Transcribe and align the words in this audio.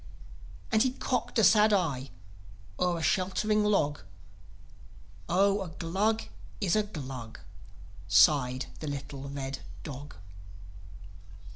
As 0.71 0.81
he 0.81 0.93
cocked 0.93 1.37
a 1.37 1.43
sad 1.43 1.71
eye 1.71 2.09
o'er 2.79 2.97
a 2.97 3.03
sheltering 3.03 3.63
log, 3.63 3.99
"Oh, 5.29 5.61
a 5.61 5.67
Glug 5.69 6.23
is 6.59 6.75
a 6.75 6.81
Glug!" 6.81 7.39
sighed 8.07 8.65
the 8.79 8.87
little 8.87 9.29
red 9.29 9.59
dog. 9.83 10.15